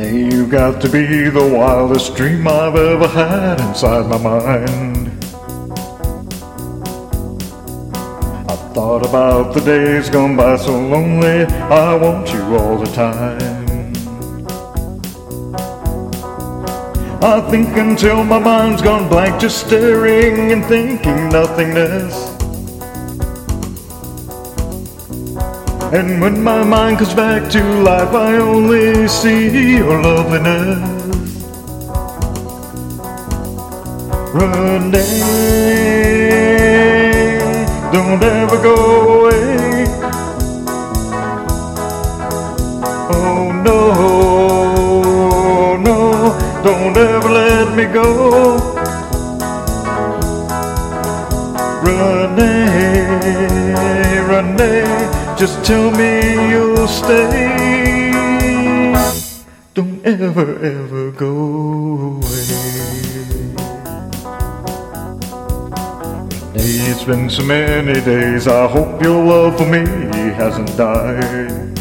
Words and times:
Rene, 0.00 0.34
you 0.34 0.46
got 0.46 0.80
to 0.82 0.88
be 0.88 1.28
the 1.28 1.46
wildest 1.46 2.16
dream 2.16 2.48
I've 2.48 2.74
ever 2.74 3.06
had 3.06 3.60
inside 3.60 4.06
my 4.06 4.18
mind. 4.18 5.08
I 8.48 8.56
thought 8.74 9.04
about 9.06 9.52
the 9.54 9.60
days 9.60 10.08
gone 10.08 10.36
by 10.36 10.56
so 10.56 10.72
lonely, 10.72 11.44
I 11.44 11.94
want 11.94 12.32
you 12.32 12.40
all 12.56 12.78
the 12.78 12.90
time. 12.92 13.60
I 17.22 17.40
think 17.50 17.76
until 17.76 18.24
my 18.24 18.38
mind's 18.38 18.80
gone 18.80 19.08
blank, 19.08 19.40
just 19.40 19.66
staring 19.66 20.52
and 20.52 20.64
thinking 20.64 21.28
nothingness. 21.28 22.39
And 25.92 26.20
when 26.20 26.40
my 26.40 26.62
mind 26.62 26.98
comes 26.98 27.14
back 27.14 27.50
to 27.50 27.62
life, 27.82 28.14
I 28.14 28.36
only 28.36 29.08
see 29.08 29.78
your 29.78 30.00
loveliness. 30.00 30.78
Rene, 34.32 35.02
don't 37.92 38.22
ever 38.22 38.58
go 38.62 38.76
away. 39.18 39.86
Oh 43.12 43.50
no, 43.66 43.80
no, 45.86 45.98
don't 46.62 46.96
ever 46.96 47.28
let 47.28 47.74
me 47.76 47.86
go. 47.86 48.06
Rene, 51.82 52.49
Just 54.40 55.62
tell 55.66 55.90
me 55.90 56.50
you'll 56.50 56.88
stay. 56.88 58.10
Don't 59.74 60.02
ever, 60.06 60.58
ever 60.64 61.10
go 61.10 62.16
away. 62.16 62.40
It's 66.54 67.04
been 67.04 67.28
so 67.28 67.44
many 67.44 68.00
days. 68.00 68.48
I 68.48 68.66
hope 68.66 69.02
your 69.02 69.22
love 69.22 69.58
for 69.58 69.66
me 69.66 69.84
hasn't 70.32 70.74
died. 70.74 71.78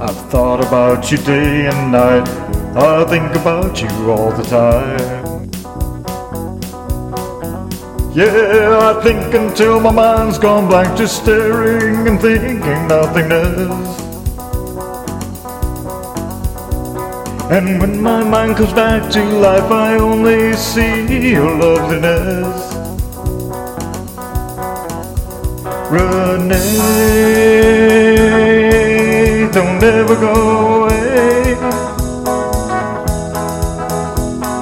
I've 0.00 0.30
thought 0.30 0.64
about 0.66 1.10
you 1.10 1.18
day 1.18 1.66
and 1.66 1.92
night. 1.92 2.26
I 2.76 3.04
think 3.04 3.34
about 3.34 3.82
you 3.82 4.10
all 4.10 4.30
the 4.32 4.44
time. 4.44 5.33
Yeah, 8.14 8.94
I 8.94 9.02
think 9.02 9.34
until 9.34 9.80
my 9.80 9.90
mind's 9.90 10.38
gone 10.38 10.68
blank, 10.68 10.96
just 10.96 11.20
staring 11.20 12.06
and 12.06 12.20
thinking 12.20 12.86
nothingness. 12.86 14.04
And 17.50 17.80
when 17.80 18.00
my 18.00 18.22
mind 18.22 18.56
comes 18.56 18.72
back 18.72 19.10
to 19.14 19.24
life, 19.24 19.68
I 19.68 19.96
only 19.96 20.52
see 20.52 21.32
your 21.32 21.58
loveliness. 21.58 22.72
Rene, 25.90 26.54
don't 29.50 29.82
ever 29.82 30.14
go 30.14 30.84
away. 30.84 31.56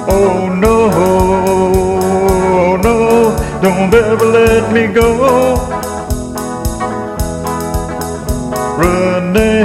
Oh 0.09 0.49
no, 0.59 0.82
don't 3.91 4.03
ever 4.03 4.25
let 4.25 4.71
me 4.71 4.87
go. 4.87 5.55
Rene, 8.77 9.63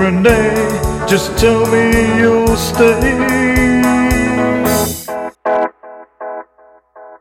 Rene, 0.00 1.06
just 1.06 1.36
tell 1.38 1.66
me 1.66 2.18
you'll 2.18 2.56
stay. 2.56 3.65